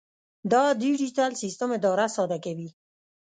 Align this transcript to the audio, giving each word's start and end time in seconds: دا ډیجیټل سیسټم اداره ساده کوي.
دا 0.51 0.63
ډیجیټل 0.81 1.31
سیسټم 1.41 1.69
اداره 1.77 2.05
ساده 2.15 2.37
کوي. 2.45 2.69